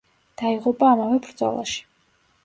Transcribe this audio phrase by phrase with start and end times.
[0.41, 1.77] დაიღუპა ამავე ბრძოლაში.